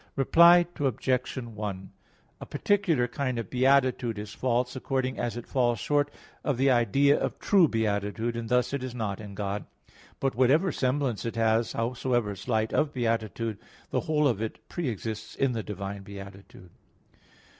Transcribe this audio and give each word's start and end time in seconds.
Reply 0.15 0.65
Obj. 0.79 1.35
1: 1.37 1.91
A 2.41 2.45
particular 2.47 3.07
kind 3.07 3.37
of 3.37 3.51
beatitude 3.51 4.17
is 4.17 4.33
false 4.33 4.75
according 4.75 5.19
as 5.19 5.37
it 5.37 5.45
falls 5.45 5.77
short 5.79 6.09
of 6.43 6.57
the 6.57 6.71
idea 6.71 7.19
of 7.19 7.37
true 7.37 7.67
beatitude; 7.67 8.35
and 8.35 8.49
thus 8.49 8.73
it 8.73 8.83
is 8.83 8.95
not 8.95 9.21
in 9.21 9.35
God. 9.35 9.65
But 10.19 10.33
whatever 10.33 10.71
semblance 10.71 11.23
it 11.23 11.35
has, 11.35 11.73
howsoever 11.73 12.35
slight, 12.35 12.73
of 12.73 12.93
beatitude, 12.93 13.59
the 13.91 13.99
whole 13.99 14.27
of 14.27 14.41
it 14.41 14.67
pre 14.67 14.89
exists 14.89 15.35
in 15.35 15.51
the 15.51 15.61
divine 15.61 16.01
beatitude. 16.01 16.71